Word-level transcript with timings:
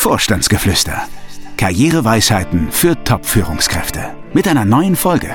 Vorstandsgeflüster. 0.00 1.02
Karriereweisheiten 1.58 2.72
für 2.72 3.04
Top-Führungskräfte. 3.04 4.14
Mit 4.32 4.48
einer 4.48 4.64
neuen 4.64 4.96
Folge. 4.96 5.28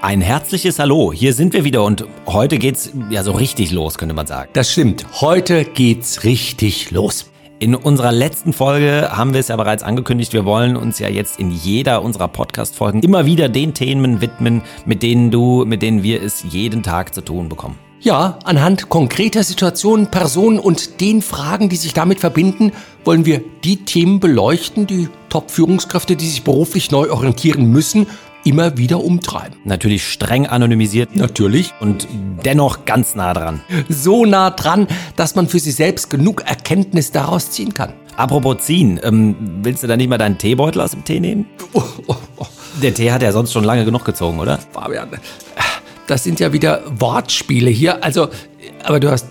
Ein 0.00 0.22
herzliches 0.22 0.78
Hallo, 0.78 1.12
hier 1.12 1.34
sind 1.34 1.52
wir 1.52 1.64
wieder 1.64 1.84
und 1.84 2.06
heute 2.24 2.56
geht's 2.56 2.90
ja 3.10 3.22
so 3.22 3.32
richtig 3.32 3.70
los, 3.70 3.98
könnte 3.98 4.14
man 4.14 4.26
sagen. 4.26 4.48
Das 4.54 4.72
stimmt, 4.72 5.04
heute 5.20 5.66
geht's 5.66 6.24
richtig 6.24 6.90
los. 6.90 7.30
In 7.58 7.74
unserer 7.74 8.12
letzten 8.12 8.54
Folge 8.54 9.10
haben 9.12 9.34
wir 9.34 9.40
es 9.40 9.48
ja 9.48 9.56
bereits 9.56 9.82
angekündigt, 9.82 10.32
wir 10.32 10.46
wollen 10.46 10.74
uns 10.74 10.98
ja 10.98 11.10
jetzt 11.10 11.38
in 11.38 11.50
jeder 11.50 12.00
unserer 12.00 12.28
Podcast-Folgen 12.28 13.02
immer 13.02 13.26
wieder 13.26 13.50
den 13.50 13.74
Themen 13.74 14.22
widmen, 14.22 14.62
mit 14.86 15.02
denen 15.02 15.30
du, 15.30 15.66
mit 15.66 15.82
denen 15.82 16.02
wir 16.02 16.22
es 16.22 16.42
jeden 16.48 16.82
Tag 16.82 17.14
zu 17.14 17.20
tun 17.20 17.50
bekommen. 17.50 17.78
Ja, 18.04 18.40
anhand 18.42 18.88
konkreter 18.88 19.44
Situationen, 19.44 20.08
Personen 20.08 20.58
und 20.58 21.00
den 21.00 21.22
Fragen, 21.22 21.68
die 21.68 21.76
sich 21.76 21.94
damit 21.94 22.18
verbinden, 22.18 22.72
wollen 23.04 23.26
wir 23.26 23.44
die 23.62 23.84
Themen 23.84 24.18
beleuchten, 24.18 24.88
die 24.88 25.08
Top-Führungskräfte, 25.28 26.16
die 26.16 26.26
sich 26.26 26.42
beruflich 26.42 26.90
neu 26.90 27.12
orientieren 27.12 27.70
müssen, 27.70 28.08
immer 28.42 28.76
wieder 28.76 29.04
umtreiben. 29.04 29.56
Natürlich 29.64 30.04
streng 30.04 30.48
anonymisiert. 30.48 31.14
Natürlich. 31.14 31.74
Und 31.78 32.08
dennoch 32.44 32.86
ganz 32.86 33.14
nah 33.14 33.34
dran. 33.34 33.60
So 33.88 34.24
nah 34.24 34.50
dran, 34.50 34.88
dass 35.14 35.36
man 35.36 35.46
für 35.46 35.60
sich 35.60 35.76
selbst 35.76 36.10
genug 36.10 36.42
Erkenntnis 36.42 37.12
daraus 37.12 37.52
ziehen 37.52 37.72
kann. 37.72 37.92
Apropos 38.16 38.58
ziehen, 38.58 38.98
ähm, 39.04 39.36
willst 39.62 39.84
du 39.84 39.86
da 39.86 39.96
nicht 39.96 40.08
mal 40.08 40.18
deinen 40.18 40.38
Teebeutel 40.38 40.80
aus 40.80 40.90
dem 40.90 41.04
Tee 41.04 41.20
nehmen? 41.20 41.46
Oh, 41.72 41.84
oh, 42.08 42.16
oh. 42.38 42.46
Der 42.82 42.92
Tee 42.92 43.12
hat 43.12 43.22
ja 43.22 43.32
sonst 43.32 43.52
schon 43.52 43.64
lange 43.64 43.84
genug 43.84 44.04
gezogen, 44.04 44.40
oder? 44.40 44.58
Fabian, 44.72 45.08
das 46.12 46.24
sind 46.24 46.40
ja 46.40 46.52
wieder 46.52 46.82
Wortspiele 47.00 47.70
hier. 47.70 48.04
Also, 48.04 48.28
aber 48.84 49.00
du 49.00 49.10
hast 49.10 49.28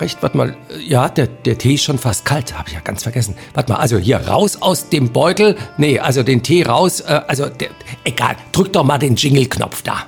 recht, 0.00 0.20
warte 0.20 0.36
mal. 0.36 0.56
Ja, 0.84 1.08
der, 1.08 1.28
der 1.28 1.56
Tee 1.56 1.74
ist 1.74 1.84
schon 1.84 1.96
fast 1.96 2.24
kalt, 2.24 2.58
habe 2.58 2.68
ich 2.68 2.74
ja 2.74 2.80
ganz 2.80 3.04
vergessen. 3.04 3.36
Warte 3.54 3.72
mal, 3.72 3.78
also 3.78 3.98
hier 3.98 4.16
raus 4.16 4.60
aus 4.60 4.88
dem 4.88 5.12
Beutel. 5.12 5.54
Nee, 5.78 6.00
also 6.00 6.24
den 6.24 6.42
Tee 6.42 6.64
raus. 6.64 6.98
Äh, 6.98 7.20
also, 7.28 7.48
der, 7.48 7.68
egal, 8.02 8.34
drück 8.50 8.72
doch 8.72 8.82
mal 8.82 8.98
den 8.98 9.14
Jingle-Knopf 9.14 9.82
da. 9.82 10.06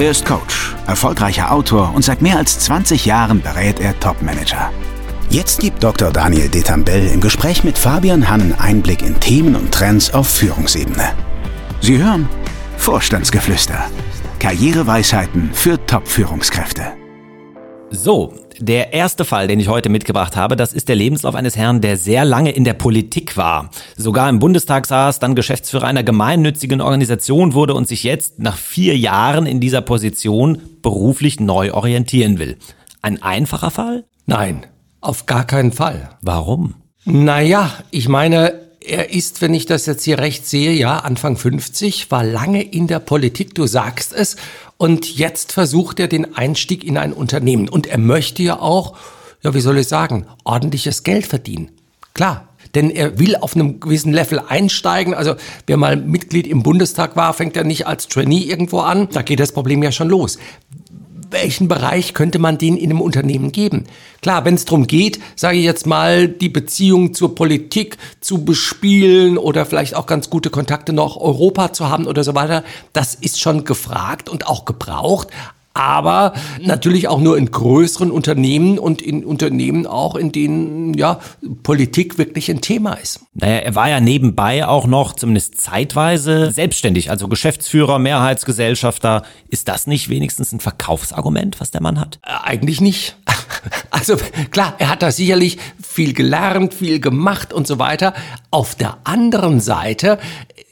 Er 0.00 0.10
ist 0.10 0.26
Coach, 0.26 0.74
erfolgreicher 0.88 1.52
Autor 1.52 1.92
und 1.94 2.04
seit 2.04 2.20
mehr 2.20 2.36
als 2.36 2.58
20 2.58 3.06
Jahren 3.06 3.40
berät 3.40 3.78
er 3.78 3.98
Top-Manager. 4.00 4.72
Jetzt 5.30 5.60
gibt 5.60 5.84
Dr. 5.84 6.10
Daniel 6.10 6.48
Detambell 6.48 7.06
im 7.06 7.20
Gespräch 7.20 7.62
mit 7.62 7.78
Fabian 7.78 8.28
Hannen 8.28 8.56
Einblick 8.58 9.02
in 9.02 9.20
Themen 9.20 9.54
und 9.54 9.72
Trends 9.72 10.12
auf 10.12 10.26
Führungsebene. 10.26 11.12
Sie 11.80 11.98
hören 11.98 12.28
Vorstandsgeflüster 12.76 13.88
Karriereweisheiten 14.42 15.50
für 15.52 15.86
Top-Führungskräfte. 15.86 16.82
So, 17.90 18.34
der 18.58 18.92
erste 18.92 19.24
Fall, 19.24 19.46
den 19.46 19.60
ich 19.60 19.68
heute 19.68 19.88
mitgebracht 19.88 20.34
habe, 20.34 20.56
das 20.56 20.72
ist 20.72 20.88
der 20.88 20.96
Lebenslauf 20.96 21.36
eines 21.36 21.56
Herrn, 21.56 21.80
der 21.80 21.96
sehr 21.96 22.24
lange 22.24 22.50
in 22.50 22.64
der 22.64 22.72
Politik 22.72 23.36
war. 23.36 23.70
Sogar 23.96 24.28
im 24.28 24.40
Bundestag 24.40 24.88
saß, 24.88 25.20
dann 25.20 25.36
Geschäftsführer 25.36 25.86
einer 25.86 26.02
gemeinnützigen 26.02 26.80
Organisation 26.80 27.54
wurde 27.54 27.74
und 27.74 27.86
sich 27.86 28.02
jetzt 28.02 28.40
nach 28.40 28.56
vier 28.56 28.98
Jahren 28.98 29.46
in 29.46 29.60
dieser 29.60 29.80
Position 29.80 30.60
beruflich 30.82 31.38
neu 31.38 31.72
orientieren 31.72 32.40
will. 32.40 32.56
Ein 33.00 33.22
einfacher 33.22 33.70
Fall? 33.70 34.06
Nein, 34.26 34.66
auf 35.00 35.26
gar 35.26 35.46
keinen 35.46 35.70
Fall. 35.70 36.18
Warum? 36.20 36.74
Naja, 37.04 37.70
ich 37.92 38.08
meine, 38.08 38.61
er 38.86 39.12
ist, 39.12 39.40
wenn 39.42 39.54
ich 39.54 39.66
das 39.66 39.86
jetzt 39.86 40.04
hier 40.04 40.18
recht 40.18 40.46
sehe, 40.46 40.72
ja, 40.72 40.98
Anfang 40.98 41.36
50, 41.36 42.10
war 42.10 42.24
lange 42.24 42.62
in 42.62 42.86
der 42.86 42.98
Politik, 42.98 43.54
du 43.54 43.66
sagst 43.66 44.12
es, 44.12 44.36
und 44.76 45.16
jetzt 45.16 45.52
versucht 45.52 46.00
er 46.00 46.08
den 46.08 46.34
Einstieg 46.34 46.84
in 46.84 46.98
ein 46.98 47.12
Unternehmen. 47.12 47.68
Und 47.68 47.86
er 47.86 47.98
möchte 47.98 48.42
ja 48.42 48.58
auch, 48.58 48.96
ja, 49.42 49.54
wie 49.54 49.60
soll 49.60 49.78
ich 49.78 49.88
sagen, 49.88 50.26
ordentliches 50.44 51.04
Geld 51.04 51.26
verdienen. 51.26 51.70
Klar, 52.14 52.48
denn 52.74 52.90
er 52.90 53.18
will 53.18 53.36
auf 53.36 53.54
einem 53.54 53.80
gewissen 53.80 54.12
Level 54.12 54.40
einsteigen. 54.40 55.14
Also 55.14 55.34
wer 55.66 55.76
mal 55.76 55.96
Mitglied 55.96 56.46
im 56.46 56.62
Bundestag 56.62 57.16
war, 57.16 57.32
fängt 57.34 57.56
ja 57.56 57.64
nicht 57.64 57.86
als 57.86 58.08
Trainee 58.08 58.40
irgendwo 58.40 58.80
an. 58.80 59.08
Da 59.12 59.22
geht 59.22 59.40
das 59.40 59.52
Problem 59.52 59.82
ja 59.82 59.92
schon 59.92 60.08
los 60.08 60.38
welchen 61.32 61.68
Bereich 61.68 62.14
könnte 62.14 62.38
man 62.38 62.58
den 62.58 62.76
in 62.76 62.90
einem 62.90 63.00
Unternehmen 63.00 63.52
geben? 63.52 63.84
Klar, 64.20 64.44
wenn 64.44 64.54
es 64.54 64.64
darum 64.64 64.86
geht, 64.86 65.20
sage 65.36 65.58
ich 65.58 65.64
jetzt 65.64 65.86
mal, 65.86 66.28
die 66.28 66.48
Beziehung 66.48 67.14
zur 67.14 67.34
Politik 67.34 67.98
zu 68.20 68.44
bespielen 68.44 69.38
oder 69.38 69.66
vielleicht 69.66 69.96
auch 69.96 70.06
ganz 70.06 70.30
gute 70.30 70.50
Kontakte 70.50 70.92
nach 70.92 71.16
Europa 71.16 71.72
zu 71.72 71.88
haben 71.88 72.06
oder 72.06 72.24
so 72.24 72.34
weiter, 72.34 72.64
das 72.92 73.14
ist 73.14 73.40
schon 73.40 73.64
gefragt 73.64 74.28
und 74.28 74.46
auch 74.46 74.64
gebraucht 74.64 75.28
aber 75.74 76.34
natürlich 76.60 77.08
auch 77.08 77.20
nur 77.20 77.38
in 77.38 77.50
größeren 77.50 78.10
Unternehmen 78.10 78.78
und 78.78 79.00
in 79.00 79.24
Unternehmen 79.24 79.86
auch, 79.86 80.16
in 80.16 80.32
denen 80.32 80.94
ja 80.94 81.20
Politik 81.62 82.18
wirklich 82.18 82.50
ein 82.50 82.60
Thema 82.60 82.94
ist. 82.94 83.20
Naja, 83.34 83.56
er 83.56 83.74
war 83.74 83.88
ja 83.88 84.00
nebenbei 84.00 84.66
auch 84.66 84.86
noch 84.86 85.14
zumindest 85.14 85.60
zeitweise 85.60 86.50
selbstständig, 86.50 87.10
also 87.10 87.28
Geschäftsführer, 87.28 87.98
Mehrheitsgesellschafter. 87.98 89.22
Ist 89.48 89.68
das 89.68 89.86
nicht 89.86 90.08
wenigstens 90.08 90.52
ein 90.52 90.60
Verkaufsargument, 90.60 91.60
was 91.60 91.70
der 91.70 91.82
Mann 91.82 91.98
hat? 91.98 92.18
Äh, 92.24 92.30
eigentlich 92.44 92.80
nicht. 92.80 93.16
Also 93.90 94.16
klar, 94.50 94.74
er 94.78 94.88
hat 94.88 95.02
da 95.02 95.12
sicherlich 95.12 95.58
viel 95.80 96.14
gelernt, 96.14 96.74
viel 96.74 96.98
gemacht 96.98 97.52
und 97.52 97.66
so 97.66 97.78
weiter. 97.78 98.14
Auf 98.50 98.74
der 98.74 98.98
anderen 99.04 99.60
Seite 99.60 100.18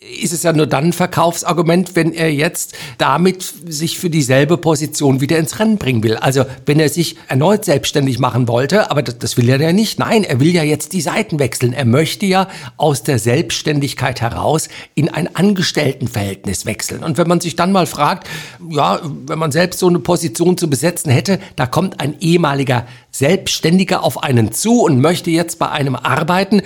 ist 0.02 0.32
es 0.32 0.44
ja 0.44 0.54
nur 0.54 0.66
dann 0.66 0.86
ein 0.86 0.92
Verkaufsargument, 0.94 1.94
wenn 1.94 2.14
er 2.14 2.32
jetzt 2.32 2.74
damit 2.96 3.42
sich 3.42 3.98
für 3.98 4.08
dieselbe 4.08 4.56
Position 4.56 5.20
wieder 5.20 5.36
ins 5.36 5.58
Rennen 5.58 5.76
bringen 5.76 6.02
will. 6.02 6.16
Also 6.16 6.46
wenn 6.64 6.80
er 6.80 6.88
sich 6.88 7.16
erneut 7.28 7.66
selbstständig 7.66 8.18
machen 8.18 8.48
wollte, 8.48 8.90
aber 8.90 9.02
das, 9.02 9.18
das 9.18 9.36
will 9.36 9.50
er 9.50 9.60
ja 9.60 9.74
nicht. 9.74 9.98
Nein, 9.98 10.24
er 10.24 10.40
will 10.40 10.54
ja 10.54 10.62
jetzt 10.62 10.94
die 10.94 11.02
Seiten 11.02 11.38
wechseln. 11.38 11.74
Er 11.74 11.84
möchte 11.84 12.24
ja 12.24 12.48
aus 12.78 13.02
der 13.02 13.18
Selbstständigkeit 13.18 14.22
heraus 14.22 14.70
in 14.94 15.10
ein 15.10 15.36
Angestelltenverhältnis 15.36 16.64
wechseln. 16.64 17.04
Und 17.04 17.18
wenn 17.18 17.28
man 17.28 17.40
sich 17.40 17.54
dann 17.54 17.70
mal 17.70 17.86
fragt, 17.86 18.26
ja, 18.70 19.02
wenn 19.26 19.38
man 19.38 19.52
selbst 19.52 19.80
so 19.80 19.88
eine 19.88 19.98
Position 19.98 20.56
zu 20.56 20.70
besetzen 20.70 21.10
hätte, 21.10 21.38
da 21.56 21.66
kommt 21.66 22.00
ein 22.00 22.14
ehemaliger 22.20 22.86
Selbstständiger 23.10 24.02
auf 24.02 24.22
einen 24.22 24.52
zu 24.52 24.80
und 24.80 25.02
möchte 25.02 25.30
jetzt 25.30 25.58
bei 25.58 25.68
einem 25.68 25.94
arbeiten, 25.94 26.62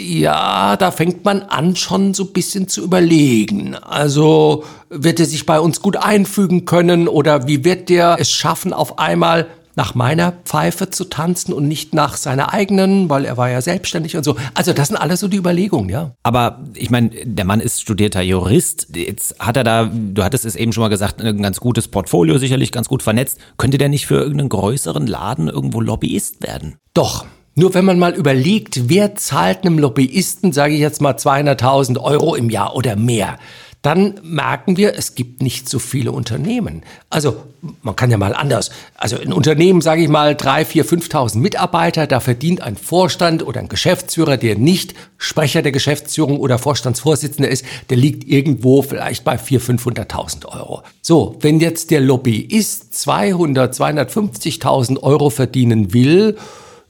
ja, 0.00 0.76
da 0.76 0.90
fängt 0.90 1.24
man 1.24 1.42
an, 1.42 1.76
schon 1.76 2.14
so 2.14 2.24
ein 2.24 2.32
bisschen 2.32 2.68
zu 2.68 2.82
überlegen. 2.82 3.74
Also 3.74 4.64
wird 4.90 5.20
er 5.20 5.26
sich 5.26 5.46
bei 5.46 5.60
uns 5.60 5.82
gut 5.82 5.96
einfügen 5.96 6.64
können 6.64 7.08
oder 7.08 7.46
wie 7.46 7.64
wird 7.64 7.88
der 7.88 8.16
es 8.18 8.30
schaffen, 8.30 8.72
auf 8.72 8.98
einmal 8.98 9.46
nach 9.76 9.94
meiner 9.94 10.32
Pfeife 10.32 10.90
zu 10.90 11.04
tanzen 11.04 11.52
und 11.52 11.68
nicht 11.68 11.94
nach 11.94 12.16
seiner 12.16 12.52
eigenen, 12.52 13.10
weil 13.10 13.26
er 13.26 13.36
war 13.36 13.50
ja 13.50 13.60
selbstständig 13.60 14.16
und 14.16 14.24
so. 14.24 14.36
Also 14.54 14.72
das 14.72 14.88
sind 14.88 14.96
alles 14.96 15.20
so 15.20 15.28
die 15.28 15.36
Überlegungen, 15.36 15.90
ja. 15.90 16.12
Aber 16.22 16.64
ich 16.74 16.88
meine, 16.90 17.10
der 17.10 17.44
Mann 17.44 17.60
ist 17.60 17.82
studierter 17.82 18.22
Jurist. 18.22 18.88
Jetzt 18.96 19.38
hat 19.38 19.58
er 19.58 19.64
da, 19.64 19.84
du 19.92 20.24
hattest 20.24 20.46
es 20.46 20.56
eben 20.56 20.72
schon 20.72 20.80
mal 20.80 20.88
gesagt, 20.88 21.20
ein 21.20 21.42
ganz 21.42 21.60
gutes 21.60 21.88
Portfolio, 21.88 22.38
sicherlich 22.38 22.72
ganz 22.72 22.88
gut 22.88 23.02
vernetzt. 23.02 23.38
Könnte 23.58 23.76
der 23.76 23.90
nicht 23.90 24.06
für 24.06 24.16
irgendeinen 24.16 24.48
größeren 24.48 25.06
Laden 25.06 25.48
irgendwo 25.48 25.82
Lobbyist 25.82 26.42
werden? 26.42 26.76
Doch, 26.94 27.26
nur 27.56 27.74
wenn 27.74 27.86
man 27.86 27.98
mal 27.98 28.14
überlegt, 28.14 28.88
wer 28.88 29.16
zahlt 29.16 29.64
einem 29.64 29.78
Lobbyisten, 29.78 30.52
sage 30.52 30.74
ich 30.74 30.80
jetzt 30.80 31.00
mal 31.00 31.14
200.000 31.14 31.98
Euro 31.98 32.34
im 32.34 32.50
Jahr 32.50 32.76
oder 32.76 32.96
mehr, 32.96 33.38
dann 33.86 34.14
merken 34.24 34.76
wir, 34.76 34.98
es 34.98 35.14
gibt 35.14 35.42
nicht 35.42 35.68
so 35.68 35.78
viele 35.78 36.10
Unternehmen. 36.10 36.82
Also 37.08 37.36
man 37.82 37.94
kann 37.94 38.10
ja 38.10 38.18
mal 38.18 38.34
anders. 38.34 38.70
Also 38.96 39.16
ein 39.16 39.32
Unternehmen, 39.32 39.80
sage 39.80 40.02
ich 40.02 40.08
mal, 40.08 40.34
3, 40.34 40.64
4, 40.64 40.84
5.000 40.84 41.38
Mitarbeiter, 41.38 42.06
da 42.06 42.20
verdient 42.20 42.62
ein 42.62 42.76
Vorstand 42.76 43.46
oder 43.46 43.60
ein 43.60 43.68
Geschäftsführer, 43.68 44.36
der 44.36 44.58
nicht 44.58 44.94
Sprecher 45.18 45.62
der 45.62 45.72
Geschäftsführung 45.72 46.40
oder 46.40 46.58
Vorstandsvorsitzender 46.58 47.48
ist, 47.48 47.64
der 47.88 47.96
liegt 47.96 48.28
irgendwo 48.28 48.82
vielleicht 48.82 49.24
bei 49.24 49.36
400.000, 49.36 50.08
500.000 50.10 50.46
Euro. 50.46 50.82
So, 51.00 51.36
wenn 51.40 51.60
jetzt 51.60 51.90
der 51.90 52.00
Lobbyist 52.00 52.92
200, 52.92 53.72
250.000 53.72 55.00
Euro 55.00 55.30
verdienen 55.30 55.94
will, 55.94 56.36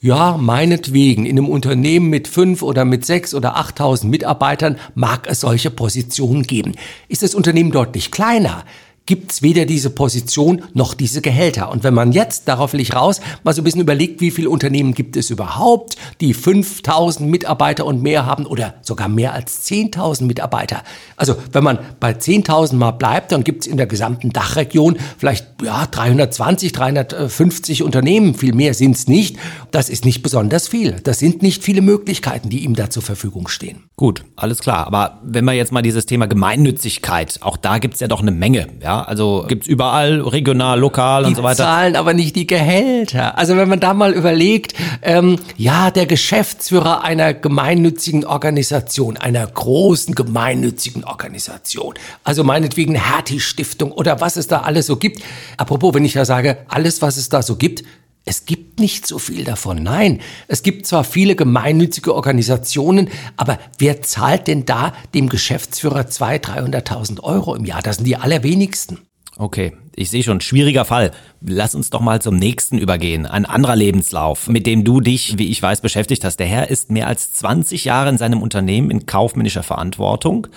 ja, 0.01 0.37
meinetwegen, 0.37 1.27
in 1.27 1.39
einem 1.39 1.49
Unternehmen 1.49 2.11
mit 2.11 2.29
fünf 2.29 2.63
oder 2.63 2.85
mit 2.85 3.05
sechs 3.07 3.35
oder 3.35 3.57
achttausend 3.57 4.11
Mitarbeitern 4.11 4.79
mag 4.95 5.27
es 5.27 5.41
solche 5.41 5.71
Positionen 5.71 6.43
geben. 6.43 6.73
Ist 7.09 7.23
das 7.23 7.35
Unternehmen 7.35 7.73
deutlich 7.73 8.11
kleiner, 8.11 8.65
gibt's 9.07 9.43
weder 9.43 9.65
diese 9.65 9.91
Position 9.91 10.63
noch 10.75 10.95
diese 10.95 11.23
Gehälter. 11.23 11.71
Und 11.71 11.85
wenn 11.85 11.95
man 11.95 12.13
jetzt, 12.13 12.49
darauf 12.49 12.73
will 12.73 12.81
ich 12.81 12.95
raus, 12.95 13.21
mal 13.45 13.55
so 13.55 13.63
ein 13.63 13.65
bisschen 13.65 13.81
überlegt, 13.81 14.21
wie 14.21 14.31
viele 14.31 14.51
Unternehmen 14.51 14.95
gibt 14.95 15.17
es 15.17 15.31
überhaupt, 15.31 15.97
die 16.21 16.35
5000 16.35 17.31
Mitarbeiter 17.31 17.87
und 17.87 18.03
mehr 18.03 18.27
haben 18.27 18.47
oder 18.47 18.75
sogar 18.83 19.09
mehr 19.09 19.33
als 19.33 19.67
10.000 19.69 20.25
Mitarbeiter. 20.25 20.83
Also 21.17 21.37
wenn 21.53 21.65
man 21.65 21.79
bei 22.01 22.13
10.000 22.13 22.75
mal 22.75 22.91
bleibt, 22.91 23.33
dann 23.33 23.45
gibt's 23.45 23.67
in 23.67 23.77
der 23.77 23.87
gesamten 23.87 24.31
Dachregion 24.31 24.97
vielleicht 25.19 25.47
ja, 25.63 25.87
320, 25.87 26.73
350 26.73 27.83
Unternehmen. 27.83 28.35
Viel 28.35 28.55
mehr 28.55 28.75
sind's 28.75 29.07
nicht. 29.07 29.37
Das 29.71 29.89
ist 29.89 30.05
nicht 30.05 30.23
besonders 30.23 30.69
viel. 30.69 30.97
Das 31.05 31.19
sind 31.19 31.43
nicht 31.43 31.63
viele 31.63 31.81
Möglichkeiten, 31.81 32.51
die 32.51 32.65
ihm 32.65 32.75
da 32.75 32.91
zur 32.91 33.03
Verfügung 33.03 33.49
stehen. 33.49 33.85
Gut, 33.97 34.25
alles 34.35 34.59
klar. 34.59 34.87
Aber 34.87 35.21
wenn 35.25 35.45
wir 35.45 35.53
jetzt 35.53 35.73
mal 35.73 35.83
dieses 35.83 36.07
Thema 36.07 36.27
Gemeinnützigkeit, 36.27 37.39
auch 37.43 37.57
da 37.57 37.79
gibt's 37.79 38.01
ja 38.01 38.09
doch 38.09 38.21
eine 38.21 38.33
Menge. 38.33 38.67
Ja? 38.83 38.96
Ja, 38.97 39.03
also 39.03 39.45
gibt's 39.47 39.67
überall, 39.67 40.21
regional, 40.21 40.79
lokal 40.79 41.25
die 41.25 41.29
und 41.31 41.35
so 41.37 41.43
weiter. 41.43 41.57
Die 41.57 41.69
zahlen 41.69 41.97
aber 41.97 42.15
nicht 42.15 42.35
die 42.35 42.47
Gehälter. 42.47 43.37
Also 43.37 43.57
wenn 43.57 43.69
man 43.69 43.81
da 43.81 43.93
mal 43.93 44.13
überlegt, 44.13 44.75
ähm, 45.03 45.39
ja, 45.57 45.91
der 45.91 46.07
Geschäftsführer 46.07 47.05
einer 47.05 47.35
gemeinnützigen 47.35 48.25
Organisation, 48.25 49.17
einer 49.17 49.47
großen 49.47 50.15
gemeinnützigen 50.15 51.05
Organisation, 51.05 51.95
also 52.25 52.43
meinetwegen 52.43 52.95
Hertie-Stiftung 52.95 53.93
oder 53.93 54.21
was 54.21 54.37
es 54.37 54.47
da 54.47 54.61
alles 54.61 54.87
so 54.87 54.97
gibt. 54.97 55.23
Apropos, 55.57 55.95
wenn 55.95 56.05
ich 56.05 56.15
ja 56.15 56.25
sage, 56.25 56.59
alles, 56.69 57.03
was 57.03 57.17
es 57.17 57.29
da 57.29 57.43
so 57.43 57.57
gibt, 57.57 57.83
es 58.27 58.45
gibt 58.45 58.81
nicht 58.81 59.07
so 59.07 59.19
viel 59.19 59.45
davon. 59.45 59.83
Nein, 59.83 60.21
es 60.49 60.63
gibt 60.65 60.85
zwar 60.85 61.05
viele 61.05 61.37
gemeinnützige 61.37 62.13
Organisationen, 62.13 63.09
aber 63.37 63.59
wer 63.79 64.03
zahlt 64.03 64.49
denn 64.49 64.67
da 64.67 64.93
dem 65.15 65.29
Geschäftsführer 65.29 66.01
200.000, 66.03 66.83
300.000 66.85 67.21
Euro 67.23 67.55
im 67.55 67.65
Jahr? 67.65 67.83
Das 67.83 67.97
sind 67.97 68.05
die 68.05 68.17
allerwenigsten. 68.17 68.99
Okay, 69.39 69.75
ich 69.95 70.11
sehe 70.11 70.23
schon, 70.23 70.41
schwieriger 70.41 70.85
Fall. 70.85 71.13
Lass 71.41 71.75
uns 71.75 71.91
doch 71.91 72.01
mal 72.01 72.21
zum 72.21 72.37
nächsten 72.37 72.79
übergehen. 72.79 73.27
Ein 73.27 73.45
anderer 73.45 73.77
Lebenslauf, 73.77 74.49
mit 74.49 74.67
dem 74.67 74.83
du 74.83 75.01
dich, 75.01 75.39
wie 75.39 75.49
ich 75.49 75.63
weiß, 75.63 75.81
beschäftigt 75.83 76.25
hast. 76.25 76.39
Der 76.39 76.47
Herr 76.47 76.71
ist 76.71 76.91
mehr 76.91 77.07
als 77.07 77.33
20 77.35 77.85
Jahre 77.85 78.09
in 78.09 78.19
seinem 78.19 78.43
Unternehmen 78.43 78.91
in 78.91 79.07
kaufmännischer 79.07 79.63
Verantwortung. 79.63 80.49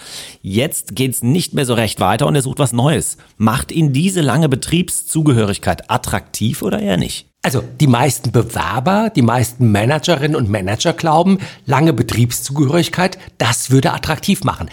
Jetzt 0.42 0.96
geht's 0.96 1.22
nicht 1.22 1.54
mehr 1.54 1.66
so 1.66 1.74
recht 1.74 2.00
weiter 2.00 2.26
und 2.26 2.36
er 2.36 2.42
sucht 2.42 2.60
was 2.60 2.74
Neues. 2.74 3.18
Macht 3.38 3.72
ihn 3.72 3.94
diese 3.94 4.22
lange 4.22 4.50
Betriebszugehörigkeit 4.50 5.92
attraktiv 5.92 6.62
oder 6.62 6.80
eher 6.80 6.98
nicht? 6.98 7.29
Also 7.42 7.64
die 7.80 7.88
meisten 7.88 8.32
Bewerber, 8.32 9.10
die 9.16 9.22
meisten 9.22 9.72
Managerinnen 9.72 10.36
und 10.36 10.50
Manager 10.50 10.94
glauben, 10.94 11.40
lange 11.66 11.94
Betriebszugehörigkeit, 11.94 13.18
das 13.38 13.72
würde 13.72 13.94
attraktiv 13.94 14.44
machen. 14.44 14.70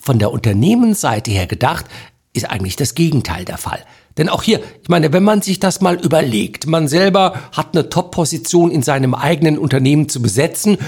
Von 0.00 0.18
der 0.18 0.30
Unternehmensseite 0.30 1.30
her 1.30 1.46
gedacht, 1.46 1.86
ist 2.34 2.50
eigentlich 2.50 2.76
das 2.76 2.94
Gegenteil 2.94 3.46
der 3.46 3.56
Fall. 3.56 3.80
Denn 4.18 4.28
auch 4.28 4.42
hier, 4.42 4.60
ich 4.82 4.88
meine, 4.88 5.12
wenn 5.12 5.24
man 5.24 5.40
sich 5.40 5.58
das 5.58 5.80
mal 5.80 5.96
überlegt, 5.96 6.66
man 6.66 6.86
selber 6.86 7.40
hat 7.52 7.74
eine 7.74 7.88
Top-Position 7.88 8.70
in 8.70 8.82
seinem 8.82 9.14
eigenen 9.14 9.58
Unternehmen 9.58 10.08
zu 10.08 10.20
besetzen 10.20 10.78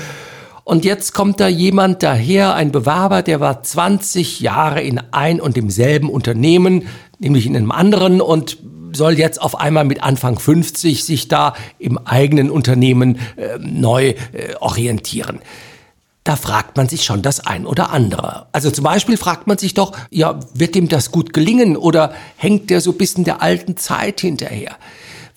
und 0.69 0.84
jetzt 0.84 1.14
kommt 1.14 1.40
da 1.40 1.49
jemand 1.49 2.02
daher, 2.02 2.55
ein 2.55 2.72
Bewerber, 2.72 3.22
der 3.22 3.40
war 3.40 3.62
20 3.62 4.40
Jahre 4.40 4.82
in 4.82 5.00
ein 5.12 5.40
und 5.40 5.56
demselben 5.56 6.10
Unternehmen, 6.10 6.88
nämlich 7.19 7.46
in 7.46 7.56
einem 7.56 7.70
anderen 7.70 8.20
und 8.20 8.58
soll 8.93 9.19
jetzt 9.19 9.40
auf 9.40 9.58
einmal 9.58 9.85
mit 9.85 10.02
Anfang 10.02 10.38
50 10.38 11.05
sich 11.05 11.29
da 11.29 11.55
im 11.79 11.99
eigenen 11.99 12.50
Unternehmen 12.50 13.19
äh, 13.37 13.58
neu 13.58 14.08
äh, 14.08 14.55
orientieren. 14.61 15.40
Da 16.25 16.37
fragt 16.37 16.76
man 16.76 16.88
sich 16.88 17.05
schon 17.05 17.23
das 17.23 17.40
ein 17.40 17.64
oder 17.64 17.90
andere. 17.90 18.46
Also 18.52 18.70
zum 18.70 18.85
Beispiel 18.85 19.17
fragt 19.17 19.46
man 19.46 19.56
sich 19.56 19.73
doch, 19.73 19.96
ja, 20.11 20.38
wird 20.52 20.75
dem 20.75 20.88
das 20.88 21.11
gut 21.11 21.32
gelingen 21.32 21.76
oder 21.76 22.12
hängt 22.37 22.69
der 22.69 22.82
so 22.82 22.90
ein 22.90 22.99
bisschen 22.99 23.25
der 23.25 23.40
alten 23.40 23.76
Zeit 23.79 24.20
hinterher? 24.20 24.76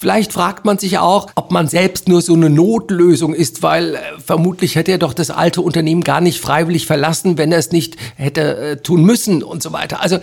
Vielleicht 0.02 0.34
fragt 0.34 0.66
man 0.66 0.80
sich 0.80 0.98
auch, 0.98 1.28
ob 1.36 1.52
man 1.52 1.68
selbst 1.68 2.10
nur 2.10 2.24
so 2.24 2.34
eine 2.34 2.50
Notlösung 2.50 3.36
ist, 3.36 3.62
weil 3.62 3.94
äh, 3.94 4.00
vermutlich 4.18 4.76
hätte 4.76 4.92
er 4.92 4.98
doch 4.98 5.14
das 5.14 5.30
alte 5.30 5.62
Unternehmen 5.62 6.04
gar 6.04 6.22
nicht 6.22 6.42
freiwillig 6.42 6.88
verlassen, 6.88 7.38
wenn 7.38 7.52
er 7.52 7.60
es 7.60 7.72
nicht 7.72 7.98
hätte 8.16 8.58
äh, 8.58 8.78
tun 8.78 9.04
müssen 9.04 9.44
und 9.44 9.62
so 9.62 9.74
weiter. 9.74 10.02
Also 10.02 10.18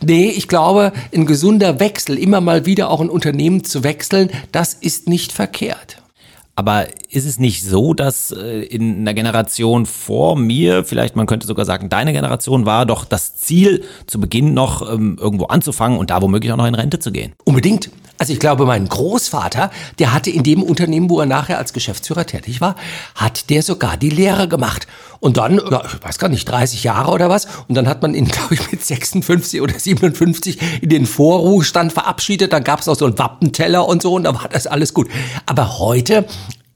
Nee, 0.00 0.30
ich 0.30 0.48
glaube, 0.48 0.92
ein 1.14 1.26
gesunder 1.26 1.80
Wechsel, 1.80 2.18
immer 2.18 2.40
mal 2.40 2.66
wieder 2.66 2.90
auch 2.90 3.00
ein 3.00 3.10
Unternehmen 3.10 3.64
zu 3.64 3.82
wechseln, 3.82 4.30
das 4.52 4.74
ist 4.74 5.08
nicht 5.08 5.32
verkehrt. 5.32 6.00
Aber 6.58 6.86
ist 7.10 7.24
es 7.24 7.38
nicht 7.38 7.62
so, 7.62 7.94
dass 7.94 8.32
äh, 8.32 8.62
in 8.62 9.00
einer 9.00 9.14
Generation 9.14 9.86
vor 9.86 10.36
mir, 10.36 10.84
vielleicht 10.84 11.14
man 11.14 11.26
könnte 11.26 11.46
sogar 11.46 11.64
sagen, 11.64 11.88
deine 11.88 12.12
Generation 12.12 12.66
war 12.66 12.84
doch 12.84 13.04
das 13.04 13.36
Ziel, 13.36 13.84
zu 14.08 14.18
Beginn 14.18 14.54
noch 14.54 14.92
ähm, 14.92 15.16
irgendwo 15.20 15.44
anzufangen 15.44 15.98
und 15.98 16.10
da 16.10 16.20
womöglich 16.20 16.52
auch 16.52 16.56
noch 16.56 16.66
in 16.66 16.74
Rente 16.74 16.98
zu 16.98 17.12
gehen? 17.12 17.32
Unbedingt. 17.44 17.90
Also 18.18 18.32
ich 18.32 18.40
glaube, 18.40 18.66
mein 18.66 18.88
Großvater, 18.88 19.70
der 19.98 20.12
hatte 20.12 20.30
in 20.30 20.42
dem 20.42 20.62
Unternehmen, 20.62 21.08
wo 21.08 21.20
er 21.20 21.26
nachher 21.26 21.58
als 21.58 21.72
Geschäftsführer 21.72 22.26
tätig 22.26 22.60
war, 22.60 22.74
hat 23.14 23.48
der 23.48 23.62
sogar 23.62 23.96
die 23.96 24.10
Lehre 24.10 24.48
gemacht. 24.48 24.88
Und 25.20 25.36
dann, 25.36 25.60
ja, 25.70 25.82
ich 25.84 26.02
weiß 26.02 26.18
gar 26.18 26.28
nicht, 26.28 26.48
30 26.48 26.84
Jahre 26.84 27.10
oder 27.12 27.28
was. 27.28 27.46
Und 27.68 27.74
dann 27.76 27.88
hat 27.88 28.02
man 28.02 28.14
ihn, 28.14 28.24
glaube 28.28 28.54
ich, 28.54 28.70
mit 28.70 28.84
56 28.84 29.60
oder 29.60 29.78
57 29.78 30.82
in 30.82 30.88
den 30.88 31.06
Vorruhestand 31.06 31.92
verabschiedet. 31.92 32.52
Dann 32.52 32.64
gab 32.64 32.80
es 32.80 32.88
auch 32.88 32.96
so 32.96 33.06
einen 33.06 33.18
Wappenteller 33.18 33.86
und 33.86 34.02
so 34.02 34.14
und 34.14 34.24
dann 34.24 34.34
war 34.34 34.48
das 34.48 34.66
alles 34.66 34.94
gut. 34.94 35.08
Aber 35.46 35.78
heute 35.78 36.26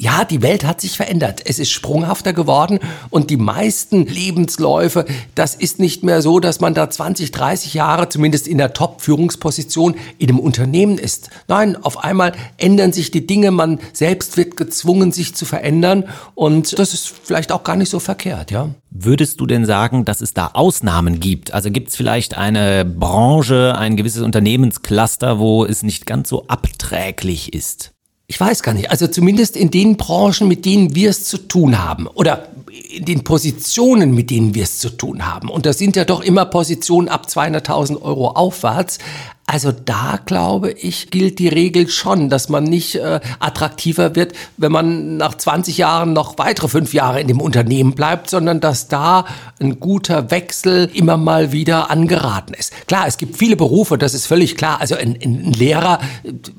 ja, 0.03 0.25
die 0.25 0.43
Welt 0.43 0.65
hat 0.65 0.81
sich 0.81 0.97
verändert. 0.97 1.43
Es 1.45 1.61
ist 1.61 1.71
sprunghafter 1.71 2.33
geworden 2.33 2.81
und 3.09 3.31
die 3.31 3.37
meisten 3.37 4.05
Lebensläufe, 4.05 5.05
das 5.37 5.55
ist 5.55 5.79
nicht 5.79 6.03
mehr 6.03 6.23
so, 6.23 6.41
dass 6.41 6.59
man 6.59 6.75
da 6.75 6.91
20, 6.91 7.31
30 7.31 7.75
Jahre 7.75 8.09
zumindest 8.09 8.49
in 8.49 8.59
der 8.59 8.73
Top-Führungsposition 8.73 9.95
in 10.19 10.29
einem 10.29 10.41
Unternehmen 10.41 10.99
ist. 10.99 11.31
Nein, 11.47 11.77
auf 11.77 12.03
einmal 12.03 12.33
ändern 12.57 12.93
sich 12.93 13.13
die 13.13 13.29
Dinge, 13.29 13.53
man 13.53 13.79
selbst 13.93 14.37
wird 14.37 14.57
gezwungen, 14.57 15.13
sich 15.13 15.37
zu 15.37 15.45
verändern 15.45 16.09
und 16.35 16.77
das 16.81 16.95
ist 16.95 17.15
vielleicht 17.23 17.53
auch 17.53 17.63
gar 17.63 17.77
nicht 17.77 17.91
so 17.91 18.01
verkehrt, 18.01 18.51
ja. 18.51 18.71
Würdest 18.91 19.41
du 19.41 19.47
denn 19.47 19.65
sagen, 19.67 20.05
dass 20.05 20.21
es 20.21 20.35
da 20.35 20.51
Ausnahmen 20.55 21.21
gibt? 21.21 21.55
Also 21.55 21.71
gibt 21.71 21.91
es 21.91 21.97
vielleicht 21.97 22.37
eine 22.37 22.85
Branche, 22.85 23.77
ein 23.79 23.97
gewisses 23.97 24.23
Unternehmenscluster, 24.23 25.39
wo 25.39 25.65
es 25.65 25.85
nicht 25.85 26.07
ganz 26.07 26.29
so 26.29 26.49
abträglich 26.49 27.55
ist? 27.55 27.93
Ich 28.27 28.41
weiß 28.41 28.63
gar 28.63 28.73
nicht. 28.73 28.91
Also 28.91 29.07
zumindest 29.07 29.57
in 29.57 29.71
den 29.71 29.97
Branchen, 29.97 30.49
mit 30.49 30.65
denen 30.65 30.95
wir 30.95 31.11
es 31.11 31.25
zu 31.25 31.39
tun 31.39 31.83
haben. 31.83 32.07
Oder 32.07 32.49
in 32.73 33.05
den 33.05 33.23
Positionen, 33.23 34.15
mit 34.15 34.31
denen 34.31 34.55
wir 34.55 34.63
es 34.63 34.79
zu 34.79 34.89
tun 34.89 35.27
haben. 35.27 35.51
Und 35.51 35.67
das 35.67 35.77
sind 35.77 35.95
ja 35.95 36.05
doch 36.05 36.23
immer 36.23 36.47
Positionen 36.47 37.09
ab 37.09 37.27
200.000 37.29 38.01
Euro 38.01 38.29
aufwärts. 38.29 38.99
Also 39.45 39.73
da 39.73 40.19
glaube 40.25 40.71
ich, 40.71 41.11
gilt 41.11 41.39
die 41.39 41.49
Regel 41.49 41.89
schon, 41.89 42.31
dass 42.31 42.49
man 42.49 42.65
nicht 42.65 42.95
äh, 42.95 43.21
attraktiver 43.41 44.15
wird, 44.15 44.33
wenn 44.57 44.73
man 44.73 45.19
nach 45.19 45.35
20 45.35 45.77
Jahren 45.77 46.15
noch 46.15 46.39
weitere 46.39 46.69
fünf 46.69 46.95
Jahre 46.95 47.21
in 47.21 47.29
dem 47.29 47.41
Unternehmen 47.41 47.93
bleibt, 47.93 48.31
sondern 48.31 48.61
dass 48.61 48.89
da 48.89 49.27
ein 49.61 49.79
guter 49.79 50.31
Wechsel 50.31 50.89
immer 50.95 51.19
mal 51.19 51.53
wieder 51.53 51.91
angeraten 51.91 52.55
ist. 52.55 52.73
Klar, 52.87 53.07
es 53.07 53.19
gibt 53.19 53.37
viele 53.37 53.57
Berufe, 53.57 53.99
das 53.99 54.15
ist 54.15 54.27
völlig 54.27 54.57
klar. 54.57 54.81
Also 54.81 54.95
ein, 54.95 55.19
ein 55.23 55.53
Lehrer, 55.53 55.99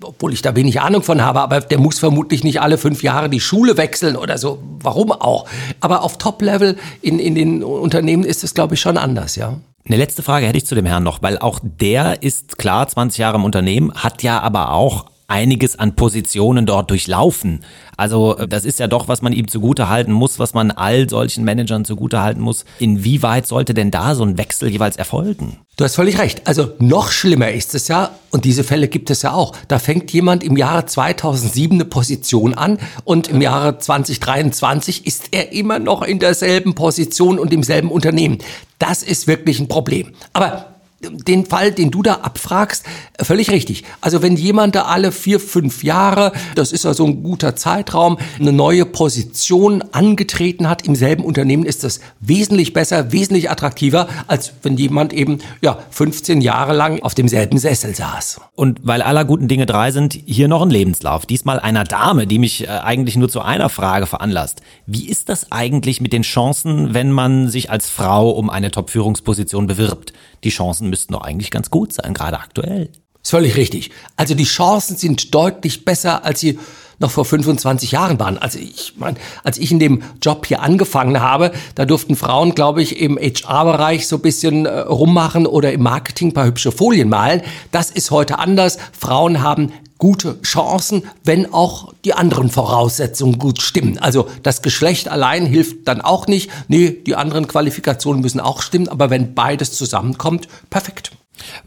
obwohl 0.03 0.33
ich 0.33 0.43
da 0.43 0.55
wenig 0.55 0.81
Ahnung 0.81 1.01
von 1.01 1.21
habe, 1.21 1.39
aber 1.39 1.61
der 1.61 1.79
muss 1.79 1.97
vermutlich 1.97 2.43
nicht 2.43 2.61
alle 2.61 2.77
fünf 2.77 3.01
Jahre 3.01 3.29
die 3.29 3.39
Schule 3.39 3.77
wechseln 3.77 4.15
oder 4.15 4.37
so. 4.37 4.59
Warum 4.83 5.11
auch? 5.11 5.47
Aber 5.79 6.03
auf 6.03 6.17
Top-Level 6.17 6.77
in, 7.01 7.19
in 7.19 7.35
den 7.35 7.63
Unternehmen 7.63 8.23
ist 8.23 8.43
es, 8.43 8.53
glaube 8.53 8.75
ich, 8.75 8.81
schon 8.81 8.97
anders, 8.97 9.35
ja. 9.35 9.59
Eine 9.85 9.97
letzte 9.97 10.23
Frage 10.23 10.45
hätte 10.45 10.57
ich 10.57 10.65
zu 10.65 10.75
dem 10.75 10.85
Herrn 10.85 11.03
noch, 11.03 11.21
weil 11.21 11.37
auch 11.37 11.59
der 11.61 12.23
ist 12.23 12.57
klar 12.57 12.87
20 12.87 13.17
Jahre 13.17 13.35
im 13.35 13.43
Unternehmen, 13.43 13.93
hat 13.93 14.23
ja 14.23 14.39
aber 14.39 14.71
auch 14.71 15.07
einiges 15.27 15.77
an 15.79 15.95
Positionen 15.95 16.65
dort 16.65 16.89
durchlaufen. 16.89 17.65
Also 17.97 18.37
äh, 18.37 18.47
das 18.47 18.65
ist 18.65 18.79
ja 18.79 18.87
doch, 18.87 19.07
was 19.07 19.21
man 19.21 19.33
ihm 19.33 19.47
zugute 19.47 19.89
halten 19.89 20.11
muss, 20.11 20.39
was 20.39 20.53
man 20.53 20.71
all 20.71 21.09
solchen 21.09 21.43
Managern 21.43 21.85
zugute 21.85 22.21
halten 22.21 22.41
muss. 22.41 22.65
Inwieweit 22.79 23.47
sollte 23.47 23.73
denn 23.73 23.91
da 23.91 24.15
so 24.15 24.23
ein 24.23 24.37
Wechsel 24.37 24.69
jeweils 24.69 24.95
erfolgen? 24.95 25.57
Du 25.77 25.83
hast 25.83 25.95
völlig 25.95 26.19
recht. 26.19 26.45
Also 26.45 26.73
noch 26.79 27.11
schlimmer 27.11 27.51
ist 27.51 27.73
es 27.73 27.87
ja, 27.87 28.11
und 28.33 28.45
diese 28.45 28.63
Fälle 28.63 28.87
gibt 28.87 29.11
es 29.11 29.21
ja 29.21 29.31
auch. 29.33 29.55
Da 29.67 29.77
fängt 29.77 30.11
jemand 30.11 30.43
im 30.43 30.57
Jahre 30.57 30.87
2007 30.87 31.75
eine 31.75 31.85
Position 31.85 32.55
an 32.55 32.79
und 33.05 33.27
im 33.27 33.41
Jahre 33.41 33.77
2023 33.77 35.05
ist 35.05 35.27
er 35.31 35.51
immer 35.51 35.77
noch 35.77 36.01
in 36.01 36.17
derselben 36.17 36.73
Position 36.73 37.37
und 37.37 37.53
im 37.53 37.61
selben 37.61 37.91
Unternehmen. 37.91 38.39
Das 38.79 39.03
ist 39.03 39.27
wirklich 39.27 39.59
ein 39.59 39.67
Problem. 39.67 40.13
Aber 40.33 40.72
den 41.03 41.45
Fall, 41.45 41.71
den 41.71 41.91
du 41.91 42.01
da 42.01 42.15
abfragst, 42.15 42.85
völlig 43.21 43.49
richtig. 43.51 43.83
Also 44.01 44.21
wenn 44.21 44.35
jemand 44.35 44.75
da 44.75 44.83
alle 44.83 45.11
vier, 45.11 45.39
fünf 45.39 45.83
Jahre, 45.83 46.31
das 46.55 46.71
ist 46.71 46.85
ja 46.85 46.93
so 46.93 47.05
ein 47.05 47.23
guter 47.23 47.55
Zeitraum, 47.55 48.17
eine 48.39 48.51
neue 48.51 48.85
Position 48.85 49.83
angetreten 49.91 50.69
hat 50.69 50.85
im 50.85 50.95
selben 50.95 51.23
Unternehmen, 51.23 51.65
ist 51.65 51.83
das 51.83 51.99
wesentlich 52.19 52.73
besser, 52.73 53.11
wesentlich 53.11 53.49
attraktiver, 53.49 54.07
als 54.27 54.53
wenn 54.63 54.77
jemand 54.77 55.13
eben 55.13 55.39
ja 55.61 55.79
15 55.91 56.41
Jahre 56.41 56.73
lang 56.73 57.01
auf 57.01 57.15
demselben 57.15 57.57
Sessel 57.57 57.95
saß. 57.95 58.41
Und 58.55 58.79
weil 58.83 59.01
aller 59.01 59.25
guten 59.25 59.47
Dinge 59.47 59.65
drei 59.65 59.91
sind, 59.91 60.13
hier 60.25 60.47
noch 60.47 60.61
ein 60.61 60.69
Lebenslauf. 60.69 61.25
Diesmal 61.25 61.59
einer 61.59 61.83
Dame, 61.83 62.27
die 62.27 62.39
mich 62.39 62.63
äh, 62.63 62.67
eigentlich 62.67 63.15
nur 63.15 63.29
zu 63.29 63.41
einer 63.41 63.69
Frage 63.69 64.05
veranlasst. 64.05 64.61
Wie 64.85 65.07
ist 65.09 65.29
das 65.29 65.51
eigentlich 65.51 66.01
mit 66.01 66.13
den 66.13 66.23
Chancen, 66.23 66.93
wenn 66.93 67.11
man 67.11 67.49
sich 67.49 67.71
als 67.71 67.89
Frau 67.89 68.29
um 68.31 68.49
eine 68.49 68.71
Top-Führungsposition 68.71 69.67
bewirbt? 69.67 70.13
Die 70.43 70.49
Chancen 70.49 70.89
müssten 70.93 71.13
doch 71.13 71.21
eigentlich 71.21 71.49
ganz 71.49 71.71
gut 71.71 71.91
sein, 71.91 72.13
gerade 72.13 72.39
aktuell. 72.39 72.91
Ist 73.23 73.31
völlig 73.31 73.55
richtig. 73.55 73.89
Also 74.15 74.35
die 74.35 74.43
Chancen 74.43 74.95
sind 74.95 75.33
deutlich 75.33 75.85
besser, 75.85 76.23
als 76.23 76.39
sie 76.39 76.59
noch 76.99 77.09
vor 77.09 77.25
25 77.25 77.91
Jahren 77.91 78.19
waren. 78.19 78.37
Also 78.37 78.59
ich 78.59 78.93
meine, 78.97 79.17
als 79.43 79.57
ich 79.57 79.71
in 79.71 79.79
dem 79.79 80.03
Job 80.21 80.45
hier 80.45 80.61
angefangen 80.61 81.19
habe, 81.19 81.51
da 81.73 81.85
durften 81.85 82.15
Frauen, 82.15 82.53
glaube 82.53 82.83
ich, 82.83 83.01
im 83.01 83.17
HR-Bereich 83.17 84.07
so 84.07 84.17
ein 84.17 84.21
bisschen 84.21 84.67
äh, 84.67 84.81
rummachen 84.81 85.47
oder 85.47 85.73
im 85.73 85.81
Marketing 85.81 86.27
ein 86.27 86.33
paar 86.33 86.45
hübsche 86.45 86.71
Folien 86.71 87.09
malen. 87.09 87.41
Das 87.71 87.89
ist 87.89 88.11
heute 88.11 88.37
anders. 88.37 88.77
Frauen 88.91 89.41
haben 89.41 89.71
gute 89.97 90.41
Chancen, 90.41 91.03
wenn 91.23 91.53
auch 91.53 91.93
die 92.05 92.13
anderen 92.13 92.49
Voraussetzungen 92.49 93.39
gut 93.39 93.61
stimmen. 93.61 93.97
Also 93.97 94.27
das 94.43 94.61
Geschlecht 94.61 95.07
allein 95.07 95.45
hilft 95.45 95.87
dann 95.87 96.01
auch 96.01 96.27
nicht. 96.27 96.49
Nee, 96.67 96.91
die 96.91 97.15
anderen 97.15 97.47
Qualifikationen 97.47 98.21
müssen 98.21 98.39
auch 98.39 98.61
stimmen, 98.61 98.89
aber 98.89 99.09
wenn 99.09 99.33
beides 99.33 99.71
zusammenkommt, 99.73 100.47
perfekt. 100.69 101.11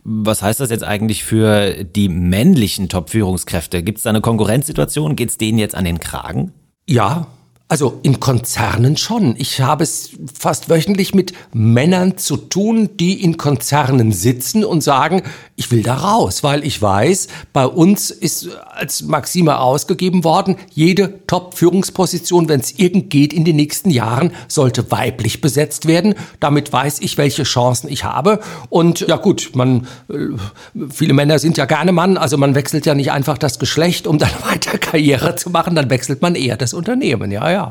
Was 0.05 0.43
heißt 0.43 0.61
das 0.61 0.71
jetzt 0.71 0.85
eigentlich 0.85 1.25
für 1.25 1.85
die 1.85 2.09
männlichen 2.09 2.89
Top-Führungskräfte? 2.89 3.83
Gibt 3.83 3.99
es 3.99 4.05
da 4.05 4.11
eine 4.11 4.21
Konkurrenzsituation? 4.21 5.17
Geht 5.17 5.31
es 5.31 5.39
denen 5.39 5.59
jetzt 5.59 5.75
an 5.75 5.85
den 5.85 5.99
Kragen? 5.99 6.53
Ja, 6.89 7.27
also 7.69 7.99
in 8.05 8.21
Konzernen 8.21 8.97
schon. 8.97 9.35
Ich 9.39 9.61
habe 9.61 9.83
es 9.83 10.11
fast 10.39 10.69
wöchentlich 10.69 11.15
mit 11.15 11.33
Männern 11.53 12.17
zu 12.17 12.37
tun, 12.37 12.91
die 12.97 13.23
in 13.25 13.39
Konzernen 13.39 14.13
sitzen 14.13 14.65
und 14.65 14.83
sagen, 14.83 15.23
ich 15.57 15.71
will 15.73 15.83
da 15.83 15.95
raus, 15.95 16.45
weil 16.45 16.65
ich 16.65 16.81
weiß, 16.81 17.27
bei 17.53 17.67
uns 17.67 18.11
ist 18.11 18.51
als 18.71 19.03
Maxime 19.03 19.59
ausgegeben 19.59 20.23
worden, 20.23 20.57
jede 20.75 21.27
Top-Führungsposition, 21.27 22.49
wenn 22.49 22.61
es 22.61 22.79
irgend 22.79 23.11
geht 23.11 23.33
in 23.33 23.45
den 23.45 23.57
nächsten 23.57 23.91
Jahren, 23.91 24.33
sollte 24.47 24.91
weiblich 24.93 25.41
besetzt 25.41 25.89
werden. 25.89 26.15
Damit 26.39 26.73
weiß 26.73 27.01
ich, 27.01 27.19
welche 27.19 27.43
Chancen 27.43 27.91
ich 27.91 28.05
habe. 28.05 28.39
Und 28.69 29.01
ja 29.01 29.17
gut, 29.17 29.53
man, 29.55 29.89
äh, 30.09 30.37
viele 30.91 31.15
Männer 31.15 31.41
sind 31.41 31.57
ja 31.57 31.65
gerne 31.65 31.91
Mann, 31.91 32.17
also 32.17 32.37
man 32.37 32.55
wechselt 32.55 32.87
ja 32.87 32.95
nicht 32.95 33.11
einfach 33.11 33.39
das 33.39 33.59
Geschlecht, 33.59 34.07
um 34.07 34.19
dann 34.19 34.31
weiter 34.49 34.79
Karriere 34.79 35.35
zu 35.35 35.51
machen, 35.51 35.75
dann 35.75 35.91
wechselt 35.91 36.23
man 36.23 36.37
eher 36.37 36.57
das 36.57 36.75
Unternehmen, 36.75 37.33
ja, 37.33 37.51
ja. 37.51 37.66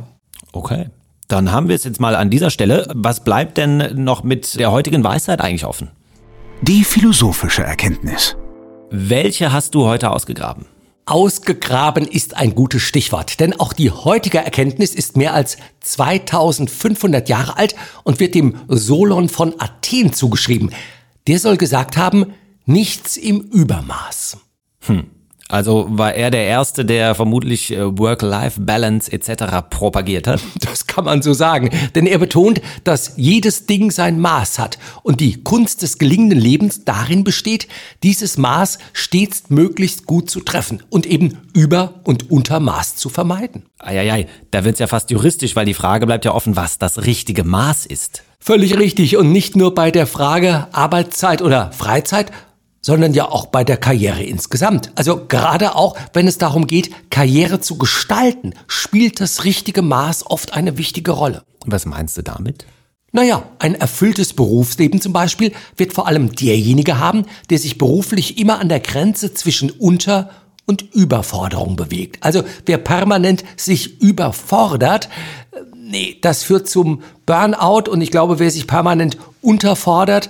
Okay. 0.56 0.88
Dann 1.28 1.52
haben 1.52 1.68
wir 1.68 1.76
es 1.76 1.84
jetzt 1.84 2.00
mal 2.00 2.16
an 2.16 2.30
dieser 2.30 2.50
Stelle. 2.50 2.88
Was 2.94 3.24
bleibt 3.24 3.58
denn 3.58 4.04
noch 4.04 4.24
mit 4.24 4.58
der 4.60 4.72
heutigen 4.72 5.04
Weisheit 5.04 5.42
eigentlich 5.42 5.66
offen? 5.66 5.90
Die 6.62 6.84
philosophische 6.84 7.64
Erkenntnis. 7.64 8.38
Welche 8.90 9.52
hast 9.52 9.76
du 9.76 9.86
heute 9.86 10.12
ausgegraben? 10.12 10.66
Ausgegraben 11.06 12.08
ist 12.08 12.38
ein 12.38 12.56
gutes 12.56 12.84
Stichwort, 12.84 13.40
denn 13.40 13.60
auch 13.60 13.74
die 13.74 13.92
heutige 13.92 14.38
Erkenntnis 14.38 14.96
ist 14.96 15.18
mehr 15.18 15.34
als 15.34 15.58
2500 15.82 17.28
Jahre 17.28 17.58
alt 17.58 17.76
und 18.04 18.20
wird 18.20 18.34
dem 18.34 18.56
Solon 18.68 19.28
von 19.28 19.54
Athen 19.60 20.14
zugeschrieben. 20.14 20.72
Der 21.28 21.40
soll 21.40 21.58
gesagt 21.58 21.98
haben, 21.98 22.34
nichts 22.66 23.18
im 23.18 23.42
Übermaß. 23.42 24.38
Hm. 24.86 25.08
Also 25.48 25.86
war 25.90 26.16
er 26.16 26.32
der 26.32 26.46
Erste, 26.46 26.86
der 26.86 27.14
vermutlich 27.14 27.72
äh, 27.72 27.98
Work-Life-Balance 27.98 29.12
etc. 29.12 29.68
propagiert 29.70 30.28
hat? 30.28 30.42
Das 30.66 30.88
kann 30.88 31.06
man 31.06 31.22
so 31.22 31.34
sagen, 31.34 31.70
denn 31.94 32.06
er 32.06 32.18
betont, 32.18 32.62
dass 32.84 33.14
jedes 33.16 33.66
Ding 33.66 33.92
sein 33.92 34.20
Maß 34.20 34.60
hat 34.60 34.78
und 35.04 35.22
die 35.22 35.42
Kunst 35.44 35.84
des 35.84 36.00
gelingenden 36.00 36.40
Lebens 36.40 36.84
darin 36.84 37.24
besteht, 37.24 37.68
dieses 38.04 38.38
Maß 38.38 38.80
stets 38.92 39.44
möglichst 39.50 40.06
gut 40.06 40.30
zu 40.30 40.42
treffen 40.42 40.84
und 40.90 41.06
eben 41.06 41.38
über 41.54 42.02
und 42.04 42.30
unter 42.32 42.60
Maß 42.60 42.96
zu 42.96 43.10
vermeiden. 43.10 43.64
Eieiei, 43.80 44.28
da 44.52 44.66
wird's 44.66 44.80
ja 44.80 44.88
fast 44.88 45.12
juristisch, 45.12 45.56
weil 45.56 45.66
die 45.66 45.74
Frage 45.74 46.06
bleibt 46.06 46.26
ja 46.26 46.34
offen, 46.34 46.56
was 46.56 46.78
das 46.78 47.06
richtige 47.06 47.44
Maß 47.44 47.86
ist. 47.86 48.24
Völlig 48.40 48.78
richtig 48.78 49.18
und 49.18 49.32
nicht 49.32 49.56
nur 49.56 49.74
bei 49.76 49.92
der 49.92 50.08
Frage 50.08 50.68
Arbeitszeit 50.72 51.42
oder 51.42 51.72
Freizeit, 51.72 52.32
sondern 52.86 53.16
ja 53.16 53.28
auch 53.28 53.48
bei 53.48 53.64
der 53.64 53.78
Karriere 53.78 54.22
insgesamt. 54.22 54.92
Also 54.94 55.26
gerade 55.28 55.76
auch, 55.76 55.98
wenn 56.14 56.28
es 56.28 56.38
darum 56.38 56.68
geht, 56.68 57.10
Karriere 57.10 57.60
zu 57.60 57.80
gestalten, 57.80 58.54
spielt 58.68 59.20
das 59.20 59.44
richtige 59.44 59.82
Maß 59.82 60.28
oft 60.28 60.54
eine 60.54 60.78
wichtige 60.78 61.10
Rolle. 61.10 61.42
Was 61.66 61.88
meinst 61.88 62.16
du 62.16 62.22
damit? 62.22 62.68
Naja, 63.12 63.42
ein 63.58 63.74
erfülltes 63.74 64.34
Berufsleben 64.34 65.02
zum 65.02 65.14
Beispiel 65.14 65.52
wird 65.78 65.94
vor 65.94 66.06
allem 66.06 66.36
derjenige 66.36 67.00
haben, 67.00 67.26
der 67.50 67.58
sich 67.58 67.80
beruflich 67.80 68.38
immer 68.38 68.60
an 68.60 68.70
der 68.70 68.82
Grenze 68.82 69.34
zwischen 69.34 69.72
Unter- 69.72 70.30
und 70.68 70.84
Überforderung 70.94 71.76
bewegt. 71.76 72.18
Also 72.22 72.44
wer 72.68 72.78
permanent 72.78 73.44
sich 73.58 74.00
überfordert, 74.00 75.10
äh, 75.54 75.58
nee, 75.76 76.20
das 76.22 76.44
führt 76.44 76.70
zum 76.70 77.02
Burnout 77.26 77.90
und 77.90 78.02
ich 78.02 78.12
glaube, 78.12 78.38
wer 78.38 78.52
sich 78.52 78.68
permanent 78.68 79.18
unterfordert, 79.42 80.30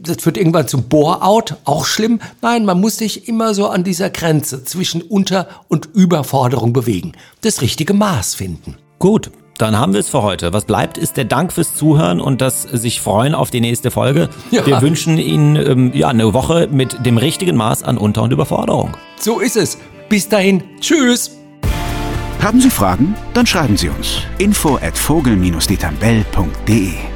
das 0.00 0.22
führt 0.22 0.36
irgendwann 0.36 0.68
zum 0.68 0.84
Bore-out, 0.84 1.56
auch 1.64 1.84
schlimm. 1.84 2.20
Nein, 2.42 2.64
man 2.64 2.80
muss 2.80 2.98
sich 2.98 3.28
immer 3.28 3.54
so 3.54 3.68
an 3.68 3.84
dieser 3.84 4.10
Grenze 4.10 4.64
zwischen 4.64 5.02
Unter- 5.02 5.48
und 5.68 5.88
Überforderung 5.94 6.72
bewegen. 6.72 7.12
Das 7.40 7.62
richtige 7.62 7.94
Maß 7.94 8.34
finden. 8.34 8.76
Gut, 8.98 9.30
dann 9.58 9.78
haben 9.78 9.92
wir 9.92 10.00
es 10.00 10.08
für 10.08 10.22
heute. 10.22 10.52
Was 10.52 10.64
bleibt, 10.64 10.98
ist 10.98 11.16
der 11.16 11.24
Dank 11.24 11.52
fürs 11.52 11.74
Zuhören 11.74 12.20
und 12.20 12.40
das 12.40 12.62
sich 12.62 13.00
freuen 13.00 13.34
auf 13.34 13.50
die 13.50 13.60
nächste 13.60 13.90
Folge. 13.90 14.28
Ja. 14.50 14.66
Wir 14.66 14.82
wünschen 14.82 15.18
Ihnen 15.18 15.56
ähm, 15.56 15.92
ja, 15.94 16.08
eine 16.08 16.34
Woche 16.34 16.68
mit 16.70 17.06
dem 17.06 17.18
richtigen 17.18 17.56
Maß 17.56 17.82
an 17.82 17.98
Unter- 17.98 18.22
und 18.22 18.32
Überforderung. 18.32 18.96
So 19.18 19.40
ist 19.40 19.56
es. 19.56 19.78
Bis 20.08 20.28
dahin. 20.28 20.62
Tschüss. 20.80 21.32
Haben 22.42 22.60
Sie 22.60 22.70
Fragen? 22.70 23.14
Dann 23.34 23.46
schreiben 23.46 23.76
Sie 23.76 23.88
uns. 23.88 24.20
Info 24.38 24.76
at 24.76 24.96
vogel-detambell.de 24.96 27.15